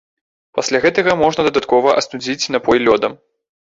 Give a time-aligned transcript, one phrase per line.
[0.59, 3.13] Пасля гэтага можна дадаткова астудзіць напой лёдам.